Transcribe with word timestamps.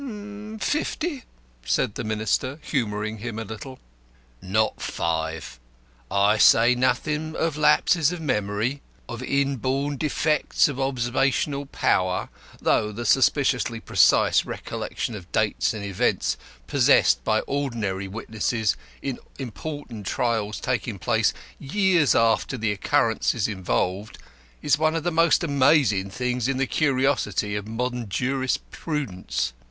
"Fifty?" 0.59 1.25
said 1.63 1.93
the 1.93 2.03
Minister, 2.03 2.59
humouring 2.63 3.19
him 3.19 3.37
a 3.37 3.43
little. 3.45 3.77
"Not 4.41 4.81
five. 4.81 5.59
I 6.09 6.39
say 6.39 6.73
nothing 6.73 7.35
of 7.35 7.55
lapses 7.55 8.11
of 8.11 8.19
memory, 8.19 8.81
of 9.07 9.21
inborn 9.21 9.97
defects 9.97 10.67
of 10.67 10.79
observational 10.79 11.67
power 11.67 12.29
though 12.59 12.91
the 12.91 13.05
suspiciously 13.05 13.79
precise 13.79 14.43
recollection 14.43 15.13
of 15.13 15.31
dates 15.31 15.71
and 15.71 15.85
events 15.85 16.35
possessed 16.65 17.23
by 17.23 17.41
ordinary 17.41 18.07
witnesses 18.07 18.75
in 19.03 19.19
important 19.37 20.07
trials 20.07 20.59
taking 20.59 20.97
place 20.97 21.31
years 21.59 22.15
after 22.15 22.57
the 22.57 22.71
occurrences 22.71 23.47
involved, 23.47 24.17
is 24.63 24.79
one 24.79 24.95
of 24.95 25.03
the 25.03 25.11
most 25.11 25.43
amazing 25.43 26.09
things 26.09 26.47
in 26.47 26.57
the 26.57 26.65
curiosities 26.65 27.59
of 27.59 27.67
modern 27.67 28.09
jurisprudence. 28.09 29.53